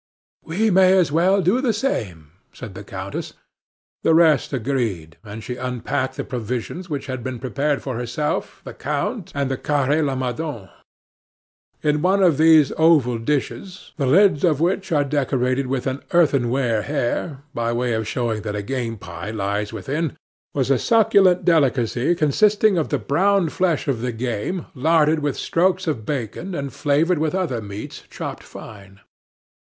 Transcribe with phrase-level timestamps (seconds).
[0.43, 3.33] "We may as well do the same," said the countess.
[4.01, 8.73] The rest agreed, and she unpacked the provisions which had been prepared for herself, the
[8.73, 10.71] count, and the Carre Lamadons.
[11.83, 16.81] In one of those oval dishes, the lids of which are decorated with an earthenware
[16.81, 20.17] hare, by way of showing that a game pie lies within,
[20.55, 25.85] was a succulent delicacy consisting of the brown flesh of the game larded with streaks
[25.85, 28.99] of bacon and flavored with other meats chopped fine.